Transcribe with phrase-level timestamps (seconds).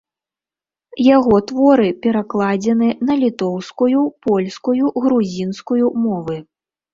[1.07, 6.41] Яго творы перакладзены на літоўскую, польскую, грузінскую мовы.